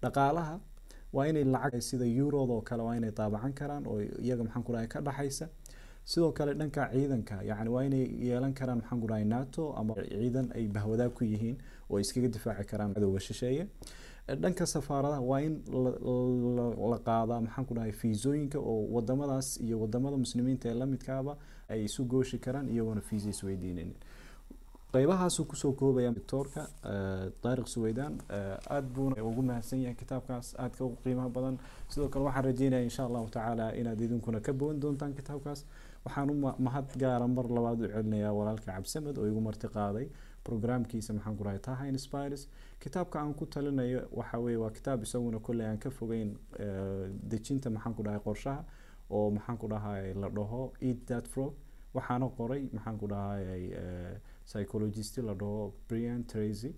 dhaqaalaha 0.03 0.61
waa 1.13 1.27
inay 1.31 1.45
lacag 1.45 1.83
sida 1.83 2.05
eurod 2.07 2.51
oo 2.51 2.61
kale 2.63 2.83
waa 2.83 2.97
inay 2.97 3.11
daabacan 3.11 3.53
karaan 3.53 3.87
oo 3.87 4.01
iyaga 4.01 4.45
maxaan 4.45 4.65
ku 4.65 4.73
ka 4.89 5.01
dhaxaysa. 5.01 5.49
Sidoo 6.05 6.33
kale 6.33 6.55
dhanka 6.55 6.91
ciidanka 6.93 7.43
yani 7.43 7.71
waa 7.71 7.83
inay 7.85 8.05
yeelan 8.29 8.53
karaan 8.55 8.79
maxaan 8.83 9.01
ku 9.01 9.07
nato 9.25 9.73
ama 9.77 9.95
ciidan 9.95 10.51
ay 10.55 10.69
bahwadaag 10.69 11.13
ku 11.15 11.25
yihiin 11.25 11.57
oo 11.91 11.99
iskaga 11.99 12.29
difaaci 12.29 12.65
karaan 12.71 12.95
cadowga 12.95 13.21
shisheeye. 13.21 13.69
Dhanka 14.29 14.67
safaaradaha 14.67 15.21
waa 15.21 15.41
in 15.41 15.63
la 16.91 16.99
qaadaa 16.99 17.41
maxaan 17.41 17.65
ku 17.67 17.75
fiisooyinka 18.01 18.59
oo 18.59 18.89
wadamadaas 18.95 19.61
iyo 19.61 19.81
waddamada 19.81 20.17
muslimiinta 20.17 20.69
ee 20.69 20.75
lamidkaaba 20.75 21.37
ay 21.69 21.85
isu 21.85 22.05
gooshi 22.05 22.39
karaan 22.39 22.69
iyagoona 22.69 23.01
fiisa 23.01 23.29
isweydiinaynin 23.29 23.95
qeybahaasuu 24.95 25.45
ku 25.51 25.57
soo 25.57 25.73
koobaya 25.81 26.11
doctoorka 26.17 26.63
taariq 27.43 27.67
suweydaan 27.75 28.15
aada 28.75 28.89
buuna 28.97 29.23
ugu 29.31 29.43
mahadsan 29.49 29.81
yahay 29.85 29.95
kitaabkaas 30.03 30.55
aadka 30.59 30.85
u 30.85 30.97
qiimaha 31.05 31.29
badan. 31.37 31.57
Sidoo 31.89 32.09
kale 32.09 32.25
waxaan 32.29 32.45
rajeynaya 32.49 32.83
insha 32.89 33.03
allahu 33.09 33.29
tacaala 33.37 33.67
inaad 33.81 34.01
idinkuna 34.07 34.41
ka 34.41 34.53
bogan 34.53 34.81
doontaan 34.83 35.15
kitaabkaas. 35.19 35.65
Waxaan 36.05 36.31
u 36.31 36.35
mahad 36.67 36.87
gaara 37.03 37.27
mar 37.29 37.47
labaad 37.57 37.81
u 37.81 37.89
celinayaa 37.95 38.33
walaalka 38.39 38.73
cabsamed 38.73 39.19
oo 39.19 39.27
igu 39.27 39.41
marti 39.41 39.69
qaaday 39.77 40.07
programkiisa 40.45 41.13
maxaan 41.17 41.37
ku 41.39 41.45
dhahay 41.45 41.59
taha 41.69 41.87
inspires. 41.89 42.49
Kitaabka 42.83 43.19
aan 43.21 43.35
ku 43.35 43.47
talinayo 43.47 44.01
waxa 44.13 44.39
weye 44.39 44.57
waa 44.63 44.71
kitaab 44.71 45.03
isaguna 45.03 45.39
kolley 45.39 45.67
aan 45.67 45.79
ka 45.79 45.91
fogeyn 45.91 46.37
dejinta 47.31 47.71
maxaan 47.71 47.95
ku 47.99 48.03
dhahay 48.07 48.21
qorshaha 48.29 48.63
oo 49.11 49.31
maxaan 49.31 49.59
ku 49.59 49.67
dhahay 49.73 50.15
la 50.15 50.29
dhaho 50.29 50.73
eat 50.81 51.07
that 51.07 51.27
frog. 51.27 51.53
Waxaana 51.95 52.27
qoray 52.39 52.63
maxaan 52.77 52.97
ku 52.99 53.07
dhahay 53.07 53.71
psychologist 54.47 55.19
la 55.19 55.35
dhaho 55.35 55.73
brian 55.89 56.25
tracy. 56.33 56.71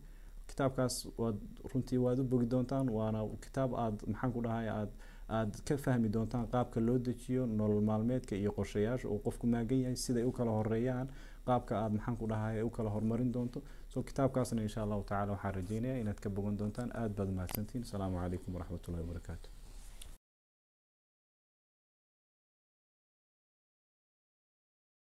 Kitaabkaas 0.50 0.96
waad 1.18 1.38
runtii 1.72 1.98
waad 2.04 2.18
u 2.20 2.24
bogi 2.24 2.46
doontaan 2.46 2.88
waana 2.98 3.20
kitaab 3.44 3.70
aad 3.84 3.96
maxaan 4.12 4.32
ku 4.32 4.40
dhahay 4.46 4.68
aad 4.78 4.90
aad 5.38 5.52
ka 5.68 5.76
fahmi 5.84 6.08
doontaan 6.16 6.46
qaabka 6.52 6.80
loo 6.80 6.98
dejiyo 6.98 7.46
nolol 7.46 7.80
maalmeedka 7.88 8.36
iyo 8.36 8.50
qorshayaasha 8.58 9.08
uu 9.08 9.18
qofku 9.26 9.46
maagan 9.46 9.80
yahay 9.84 9.96
siday 10.04 10.24
u 10.24 10.32
kala 10.38 10.50
horeeyaan 10.58 11.08
qaabka 11.48 11.72
aad 11.82 11.92
maxaan 11.96 12.16
ku 12.20 12.26
dhahay 12.32 12.62
u 12.62 12.70
kala 12.70 12.90
horumarin 12.94 13.32
doonto. 13.32 13.58
So 13.92 14.02
kitaabkaasna 14.02 14.62
insha 14.62 14.82
allahu 14.82 15.02
tacala 15.10 15.32
waxaan 15.32 15.54
rajeynayaa 15.58 15.98
inaad 16.04 16.18
ka 16.24 16.28
bogan 16.30 16.56
doontaan 16.60 16.90
aad 17.00 17.12
baad 17.18 17.30
mahadsantihin 17.38 17.82
asalaamu 17.88 18.16
calaykum 18.22 18.54
waraxmatullahi 18.54 19.02
wabarakaatu 19.06 19.48